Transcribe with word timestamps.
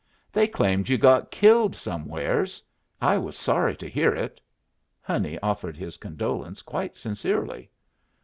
"They 0.33 0.47
claimed 0.47 0.89
you 0.89 0.97
got 0.97 1.29
killed 1.29 1.75
somewheres. 1.75 2.63
I 2.99 3.19
was 3.19 3.37
sorry 3.37 3.75
to 3.75 3.87
hear 3.87 4.15
it." 4.15 4.41
Honey 4.99 5.37
offered 5.43 5.77
his 5.77 5.97
condolence 5.97 6.63
quite 6.63 6.97
sincerely. 6.97 7.69